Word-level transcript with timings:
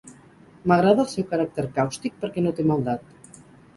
M'agrada 0.71 1.03
el 1.03 1.11
seu 1.11 1.27
caràcter 1.33 1.67
càustic 1.77 2.17
perquè 2.25 2.45
no 2.47 2.55
té 2.61 2.67
maldat. 2.73 3.43